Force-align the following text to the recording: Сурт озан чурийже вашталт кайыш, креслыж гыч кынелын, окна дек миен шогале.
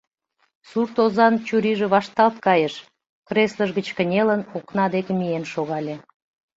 Сурт 0.69 0.95
озан 1.03 1.33
чурийже 1.47 1.87
вашталт 1.93 2.37
кайыш, 2.45 2.75
креслыж 3.27 3.69
гыч 3.77 3.87
кынелын, 3.97 4.41
окна 4.57 4.85
дек 4.93 5.07
миен 5.17 5.45
шогале. 5.53 5.95